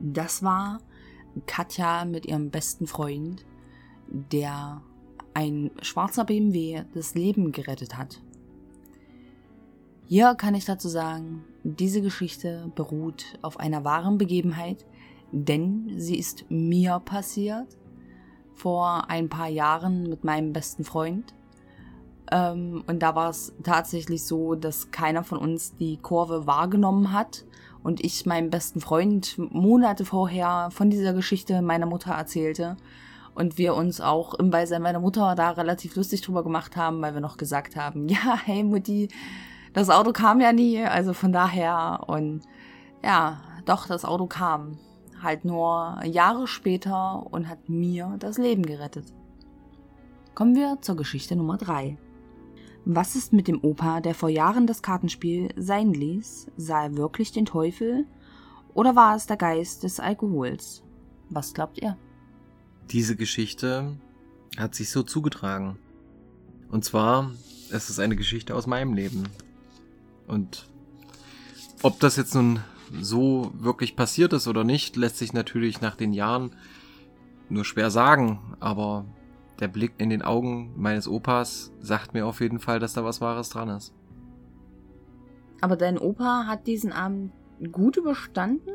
[0.00, 0.80] Das war
[1.46, 3.44] Katja mit ihrem besten Freund,
[4.08, 4.82] der
[5.34, 8.20] ein schwarzer BMW das Leben gerettet hat.
[10.06, 14.84] Hier kann ich dazu sagen, diese Geschichte beruht auf einer wahren Begebenheit,
[15.32, 17.76] denn sie ist mir passiert
[18.54, 21.34] vor ein paar Jahren mit meinem besten Freund.
[22.30, 27.44] Ähm, und da war es tatsächlich so, dass keiner von uns die Kurve wahrgenommen hat
[27.82, 32.76] und ich meinem besten Freund Monate vorher von dieser Geschichte meiner Mutter erzählte
[33.34, 37.14] und wir uns auch im Beisein meiner Mutter da relativ lustig drüber gemacht haben, weil
[37.14, 39.08] wir noch gesagt haben, ja, hey Mutti,
[39.72, 42.42] das Auto kam ja nie, also von daher und
[43.02, 44.78] ja, doch, das Auto kam
[45.22, 49.12] halt nur Jahre später und hat mir das Leben gerettet.
[50.34, 51.96] Kommen wir zur Geschichte Nummer 3.
[52.84, 56.50] Was ist mit dem Opa, der vor Jahren das Kartenspiel sein ließ?
[56.56, 58.06] Sah er wirklich den Teufel?
[58.72, 60.82] Oder war es der Geist des Alkohols?
[61.28, 61.96] Was glaubt ihr?
[62.90, 63.96] Diese Geschichte
[64.56, 65.78] hat sich so zugetragen.
[66.70, 67.30] Und zwar,
[67.70, 69.24] es ist eine Geschichte aus meinem Leben.
[70.26, 70.68] Und
[71.82, 72.60] ob das jetzt nun
[73.00, 76.54] so wirklich passiert ist oder nicht, lässt sich natürlich nach den Jahren
[77.48, 78.56] nur schwer sagen.
[78.60, 79.04] Aber
[79.60, 83.20] der Blick in den Augen meines Opas sagt mir auf jeden Fall, dass da was
[83.20, 83.92] Wahres dran ist.
[85.60, 87.32] Aber dein Opa hat diesen Abend
[87.72, 88.70] gut überstanden?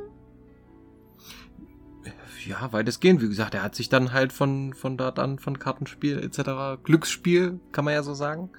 [2.45, 3.23] Ja, weitestgehend.
[3.23, 7.60] Wie gesagt, er hat sich dann halt von, von dort an, von Kartenspiel etc., Glücksspiel,
[7.71, 8.51] kann man ja so sagen,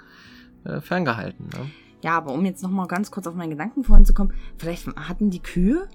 [0.64, 1.46] äh, ferngehalten.
[1.46, 1.70] Ne?
[2.06, 5.30] Ja, aber um jetzt nochmal ganz kurz auf meinen Gedanken vorhin zu kommen, vielleicht hatten
[5.30, 5.88] die Kühe?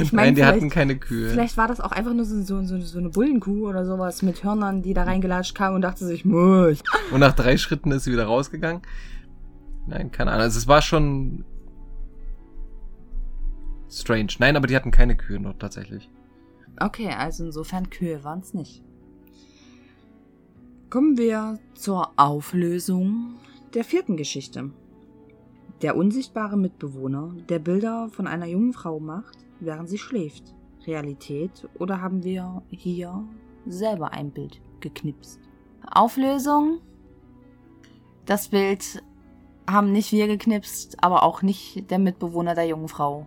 [0.00, 1.30] ich Nein, die hatten keine Kühe.
[1.30, 4.44] Vielleicht war das auch einfach nur so, so, so, so eine Bullenkuh oder sowas mit
[4.44, 6.80] Hörnern, die da reingelatscht kam und dachte sich, muss.
[7.10, 8.82] Und nach drei Schritten ist sie wieder rausgegangen.
[9.88, 10.44] Nein, keine Ahnung.
[10.44, 11.44] Also es war schon
[13.90, 14.34] strange.
[14.38, 16.08] Nein, aber die hatten keine Kühe noch tatsächlich.
[16.78, 18.84] Okay, also insofern Kühe waren es nicht.
[20.90, 23.34] Kommen wir zur Auflösung
[23.74, 24.70] der vierten Geschichte.
[25.82, 30.54] Der unsichtbare Mitbewohner, der Bilder von einer jungen Frau macht, während sie schläft.
[30.86, 33.22] Realität oder haben wir hier
[33.66, 35.38] selber ein Bild geknipst.
[35.86, 36.78] Auflösung.
[38.24, 39.02] Das Bild
[39.68, 43.26] haben nicht wir geknipst, aber auch nicht der Mitbewohner der jungen Frau.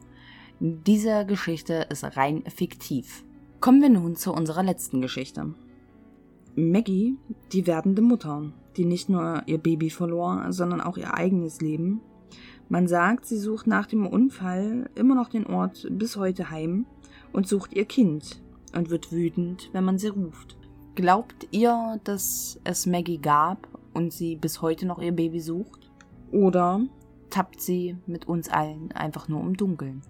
[0.59, 3.23] Diese Geschichte ist rein fiktiv.
[3.59, 5.53] Kommen wir nun zu unserer letzten Geschichte.
[6.55, 7.17] Maggie,
[7.53, 12.01] die werdende Mutter, die nicht nur ihr Baby verlor, sondern auch ihr eigenes Leben.
[12.69, 16.85] Man sagt, sie sucht nach dem Unfall immer noch den Ort bis heute heim
[17.33, 18.41] und sucht ihr Kind
[18.73, 20.57] und wird wütend, wenn man sie ruft.
[20.95, 25.89] Glaubt ihr, dass es Maggie gab und sie bis heute noch ihr Baby sucht?
[26.31, 26.81] Oder
[27.29, 30.01] tappt sie mit uns allen einfach nur im Dunkeln?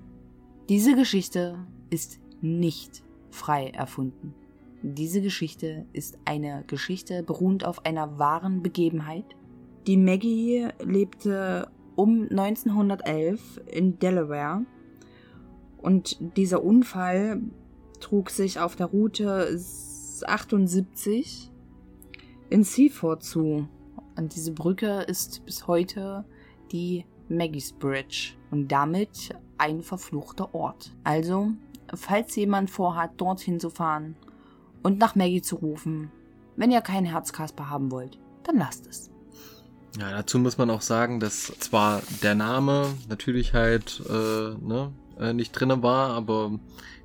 [0.70, 4.34] Diese Geschichte ist nicht frei erfunden.
[4.84, 9.26] Diese Geschichte ist eine Geschichte beruhend auf einer wahren Begebenheit.
[9.86, 14.66] Die Maggie lebte um 1911 in Delaware
[15.78, 17.42] und dieser Unfall
[18.00, 19.60] trug sich auf der Route
[20.26, 21.52] 78
[22.50, 23.68] in Seaford zu.
[24.18, 26.26] Und diese Brücke ist bis heute
[26.72, 30.96] die Maggie's Bridge und damit ein verfluchter Ort.
[31.04, 31.52] Also,
[31.94, 34.16] falls jemand vorhat, dorthin zu fahren
[34.84, 36.12] und nach Maggie zu rufen,
[36.56, 39.10] wenn ihr keinen Herzkasper haben wollt, dann lasst es.
[40.00, 44.14] Ja, dazu muss man auch sagen, dass zwar der Name natürlich halt äh,
[44.64, 46.60] ne, äh, nicht drinne war, aber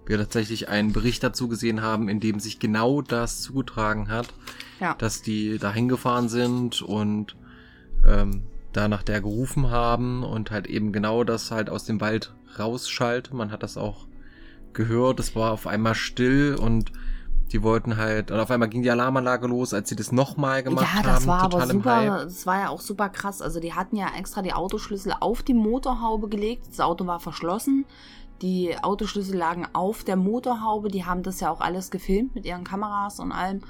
[0.06, 4.28] wir tatsächlich einen Bericht dazu gesehen haben, in dem sich genau das zugetragen hat,
[4.78, 4.94] Ja.
[4.94, 7.34] dass die da hingefahren sind und
[8.06, 12.34] ähm, da nach der gerufen haben und halt eben genau das halt aus dem Wald
[12.56, 13.32] rausschallt.
[13.34, 14.06] Man hat das auch
[14.74, 16.92] gehört, es war auf einmal still und
[17.52, 20.86] die wollten halt, und auf einmal ging die Alarmanlage los, als sie das nochmal gemacht
[20.86, 21.06] ja, haben.
[21.06, 23.40] das war aber super, das war ja auch super krass.
[23.40, 26.66] Also die hatten ja extra die Autoschlüssel auf die Motorhaube gelegt.
[26.68, 27.84] Das Auto war verschlossen.
[28.42, 30.88] Die Autoschlüssel lagen auf der Motorhaube.
[30.88, 33.60] Die haben das ja auch alles gefilmt mit ihren Kameras und allem.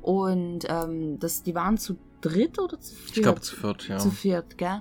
[0.00, 3.16] Und ähm, das, die waren zu dritt oder zu viert?
[3.16, 3.98] Ich glaube zu viert, ja.
[3.98, 4.80] Zu viert, gell?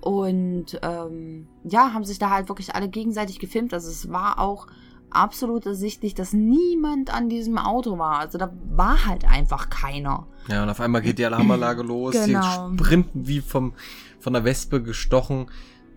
[0.00, 3.72] Und ähm, ja, haben sich da halt wirklich alle gegenseitig gefilmt.
[3.72, 4.66] Also es war auch
[5.14, 8.18] absolut ersichtlich, dass niemand an diesem Auto war.
[8.18, 10.26] Also da war halt einfach keiner.
[10.48, 12.12] Ja, und auf einmal geht die Alarmanlage los.
[12.12, 12.70] Genau.
[12.70, 13.74] Sie sprinten wie vom,
[14.18, 15.46] von der Wespe gestochen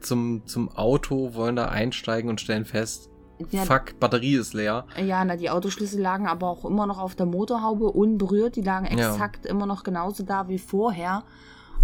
[0.01, 3.09] zum, zum Auto, wollen da einsteigen und stellen fest,
[3.49, 4.85] Ja, fuck, Batterie ist leer.
[5.03, 8.55] Ja, na, die Autoschlüssel lagen aber auch immer noch auf der Motorhaube unberührt.
[8.55, 9.11] Die lagen Ja.
[9.11, 11.23] exakt immer noch genauso da wie vorher.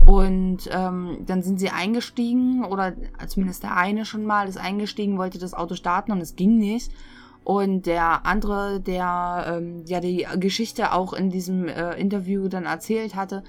[0.05, 2.93] Und ähm, dann sind sie eingestiegen, oder
[3.27, 6.91] zumindest der eine schon mal ist eingestiegen, wollte das Auto starten und es ging nicht.
[7.43, 13.15] Und der andere, der ähm, ja die Geschichte auch in diesem äh, Interview dann erzählt
[13.15, 13.43] hatte,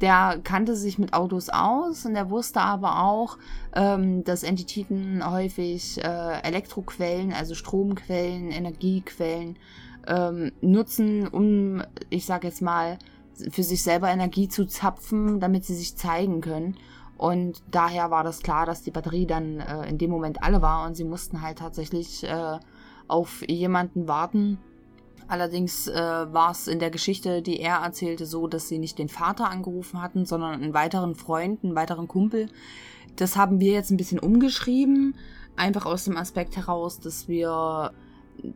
[0.00, 3.36] der kannte sich mit Autos aus und der wusste aber auch,
[3.74, 9.56] ähm, dass Entitäten häufig äh, Elektroquellen, also Stromquellen, Energiequellen
[10.06, 12.98] ähm, nutzen, um, ich sag jetzt mal,
[13.50, 16.76] für sich selber Energie zu zapfen, damit sie sich zeigen können.
[17.16, 20.86] Und daher war das klar, dass die Batterie dann äh, in dem Moment alle war
[20.86, 22.58] und sie mussten halt tatsächlich äh,
[23.08, 24.58] auf jemanden warten.
[25.26, 29.10] Allerdings äh, war es in der Geschichte, die er erzählte, so, dass sie nicht den
[29.10, 32.48] Vater angerufen hatten, sondern einen weiteren Freund, einen weiteren Kumpel.
[33.16, 35.16] Das haben wir jetzt ein bisschen umgeschrieben,
[35.56, 37.92] einfach aus dem Aspekt heraus, dass wir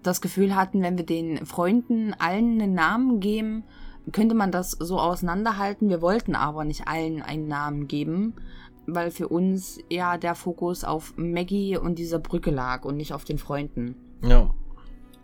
[0.02, 3.64] das Gefühl hatten, wenn wir den Freunden allen einen Namen geben,
[4.12, 5.88] könnte man das so auseinanderhalten.
[5.88, 8.34] Wir wollten aber nicht allen einen Namen geben,
[8.86, 13.24] weil für uns eher der Fokus auf Maggie und dieser Brücke lag und nicht auf
[13.24, 13.94] den Freunden.
[14.22, 14.50] Ja.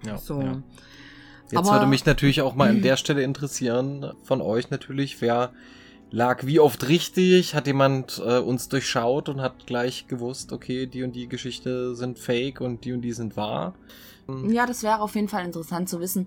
[0.05, 0.41] ja So.
[0.41, 0.63] Ja.
[1.51, 5.53] Jetzt Aber- würde mich natürlich auch mal an der Stelle interessieren, von euch natürlich, wer
[6.11, 7.55] lag wie oft richtig?
[7.55, 12.19] Hat jemand äh, uns durchschaut und hat gleich gewusst, okay, die und die Geschichte sind
[12.19, 13.75] fake und die und die sind wahr?
[14.47, 16.27] Ja, das wäre auf jeden Fall interessant zu wissen,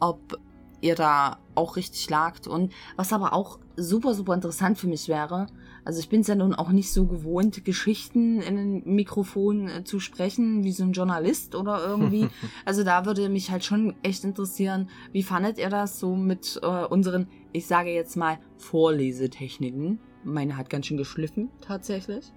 [0.00, 0.38] ob
[0.82, 2.46] ihr da auch richtig lagt.
[2.46, 5.46] Und was aber auch super, super interessant für mich wäre,
[5.88, 9.84] also ich bin es ja nun auch nicht so gewohnt, Geschichten in ein Mikrofon äh,
[9.84, 12.28] zu sprechen, wie so ein Journalist oder irgendwie.
[12.66, 16.66] also da würde mich halt schon echt interessieren, wie fandet ihr das so mit äh,
[16.66, 19.98] unseren, ich sage jetzt mal, Vorlesetechniken?
[20.24, 22.34] Meine hat ganz schön geschliffen, tatsächlich.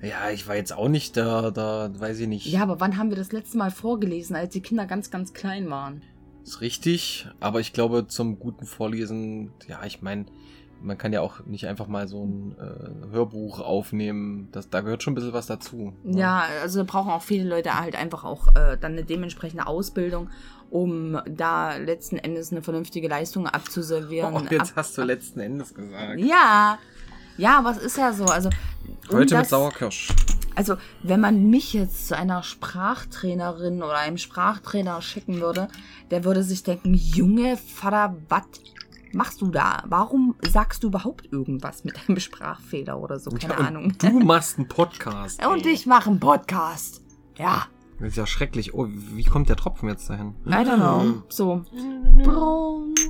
[0.00, 2.46] Ja, ich war jetzt auch nicht da, da weiß ich nicht.
[2.46, 5.68] Ja, aber wann haben wir das letzte Mal vorgelesen, als die Kinder ganz, ganz klein
[5.68, 6.02] waren?
[6.44, 10.26] Ist richtig, aber ich glaube, zum guten Vorlesen, ja, ich meine,
[10.84, 14.48] man kann ja auch nicht einfach mal so ein äh, Hörbuch aufnehmen.
[14.52, 15.92] Das, da gehört schon ein bisschen was dazu.
[16.04, 16.20] ne?
[16.20, 20.30] Ja, also da brauchen auch viele Leute halt einfach auch äh, dann eine dementsprechende Ausbildung,
[20.70, 24.34] um da letzten Endes eine vernünftige Leistung abzuservieren.
[24.34, 26.20] Oh, jetzt Ab- hast du letzten Endes gesagt.
[26.20, 26.78] ja,
[27.36, 28.24] ja, aber es ist ja so.
[28.26, 28.50] Also
[29.10, 30.08] um Heute das, mit Sauerkirsch.
[30.54, 35.68] Also, wenn man mich jetzt zu einer Sprachtrainerin oder einem Sprachtrainer schicken würde,
[36.10, 38.42] der würde sich denken, Junge Vater, was
[39.14, 39.82] machst du da?
[39.86, 43.30] Warum sagst du überhaupt irgendwas mit einem Sprachfehler oder so?
[43.30, 43.92] Keine Ja, und Ahnung.
[43.98, 45.44] Du machst einen Podcast.
[45.46, 45.72] Und ey.
[45.72, 47.02] ich mache einen Podcast.
[47.36, 47.66] Ja,
[47.98, 48.74] Das ist ja schrecklich.
[48.74, 50.34] Oh, wie kommt der Tropfen jetzt dahin?
[50.46, 51.22] I don't know.
[51.28, 51.64] So.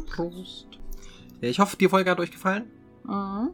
[0.06, 0.66] Prost.
[1.40, 2.64] Ja, ich hoffe, die Folge hat euch gefallen.
[3.04, 3.50] Mhm.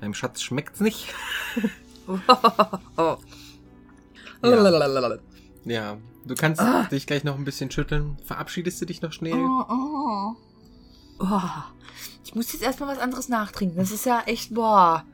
[0.00, 1.14] Meinem Schatz schmeckt's nicht.
[2.96, 3.18] Ja.
[5.64, 8.16] Ja, du kannst dich gleich noch ein bisschen schütteln.
[8.24, 9.34] Verabschiedest du dich noch schnell?
[9.34, 10.36] Oh, oh.
[11.18, 11.40] Oh.
[12.24, 13.78] Ich muss jetzt erstmal was anderes nachtrinken.
[13.78, 15.04] Das ist ja echt, boah.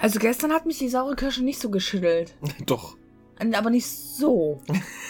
[0.00, 2.34] Also gestern hat mich die saure Kirsche nicht so geschüttelt.
[2.66, 2.96] Doch,
[3.38, 4.62] Aber nicht so.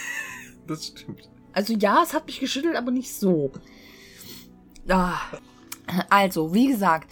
[0.66, 1.28] das stimmt.
[1.52, 3.52] Also ja, es hat mich geschüttelt, aber nicht so.
[4.88, 5.18] Ah.
[6.08, 7.10] Also, wie gesagt,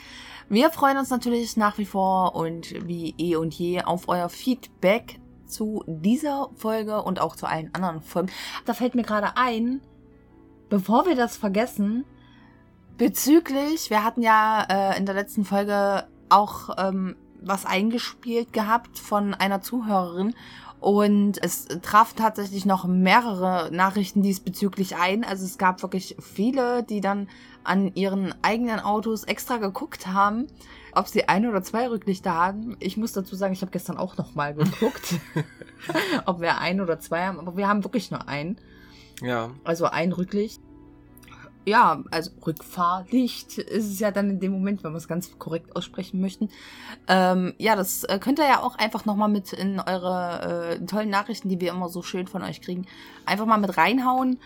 [0.49, 5.21] wir freuen uns natürlich nach wie vor und wie eh und je auf euer Feedback
[5.47, 8.31] zu dieser Folge und auch zu allen anderen Folgen.
[8.65, 9.81] Da fällt mir gerade ein,
[10.69, 12.05] bevor wir das vergessen,
[12.99, 19.33] bezüglich, wir hatten ja äh, in der letzten Folge auch ähm, was eingespielt gehabt von
[19.33, 20.35] einer Zuhörerin
[20.81, 25.25] und es traf tatsächlich noch mehrere Nachrichten diesbezüglich ein.
[25.25, 27.29] Also es gab wirklich viele, die dann
[27.65, 30.47] an ihren eigenen Autos extra geguckt haben,
[30.95, 32.77] ob sie ein oder zwei Rücklichter haben.
[32.81, 35.17] Ich muss dazu sagen, ich habe gestern auch noch mal geguckt,
[36.27, 37.41] ob wir ein oder zwei haben.
[37.41, 38.59] Aber wir haben wirklich nur einen.
[39.21, 40.63] Ja, Also ein Rücklicht.
[41.65, 45.77] Ja, also Rückfahrlicht ist es ja dann in dem Moment, wenn wir es ganz korrekt
[45.77, 46.49] aussprechen möchten.
[47.09, 51.11] Ähm, ja, das äh, könnt ihr ja auch einfach nochmal mit in eure äh, tollen
[51.11, 52.87] Nachrichten, die wir immer so schön von euch kriegen,
[53.27, 54.39] einfach mal mit reinhauen.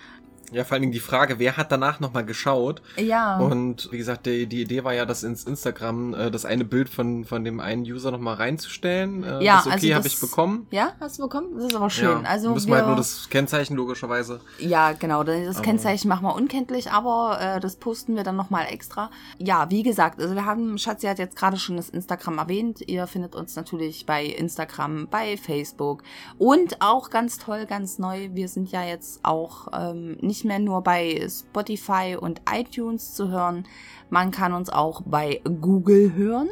[0.53, 2.83] Ja, vor allen Dingen die Frage, wer hat danach nochmal geschaut?
[2.97, 3.39] Ja.
[3.39, 6.89] Und wie gesagt, die, die Idee war ja, das ins Instagram, äh, das eine Bild
[6.89, 9.25] von, von dem einen User nochmal reinzustellen.
[9.25, 10.67] Äh, Ja, das okay also habe ich bekommen.
[10.71, 11.49] ja, hast du bekommen?
[11.57, 12.23] Das ist aber schön.
[12.23, 14.41] Ja, also müssen wir, wir halt nur das Kennzeichen logischerweise.
[14.59, 15.25] Ja, genau.
[15.25, 19.11] Das Aber- Kennzeichen machen wir unkenntlich, aber äh, das posten wir dann nochmal extra.
[19.39, 22.81] Ja, wie gesagt, also wir haben, Schatzi hat jetzt gerade schon das Instagram erwähnt.
[22.87, 26.03] Ihr findet uns natürlich bei Instagram, bei Facebook
[26.39, 28.29] und auch ganz toll, ganz neu.
[28.33, 33.65] Wir sind ja jetzt auch ähm, nicht mehr nur bei Spotify und iTunes zu hören.
[34.11, 36.49] Man kann uns auch bei Google hören.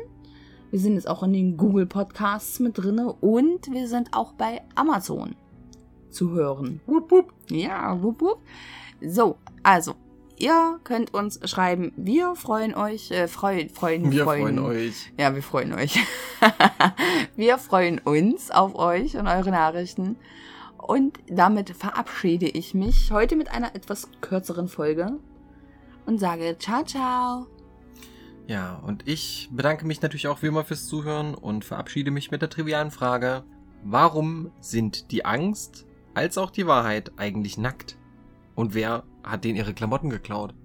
[0.71, 4.63] Wir sind jetzt auch in den Google Podcasts mit drinne und wir sind auch bei
[4.77, 5.35] Amazon
[6.11, 6.81] zu hören.
[6.87, 7.33] Wupp, wupp.
[7.49, 8.39] Ja, wupp, wupp.
[9.01, 9.95] So, also,
[10.37, 11.93] ihr könnt uns schreiben.
[11.97, 15.13] Wir freuen euch, äh, freuen, freuen, Wir freuen euch.
[15.19, 15.99] Ja, wir freuen euch.
[17.37, 20.17] wir freuen uns auf euch und eure Nachrichten.
[20.91, 25.21] Und damit verabschiede ich mich heute mit einer etwas kürzeren Folge
[26.05, 27.47] und sage ciao, ciao.
[28.49, 32.43] Ja, und ich bedanke mich natürlich auch wie immer fürs Zuhören und verabschiede mich mit
[32.43, 33.45] der trivialen Frage,
[33.85, 37.97] warum sind die Angst als auch die Wahrheit eigentlich nackt?
[38.57, 40.57] Und wer hat denen ihre Klamotten geklaut?